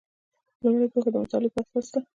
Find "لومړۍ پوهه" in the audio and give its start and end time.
0.61-1.09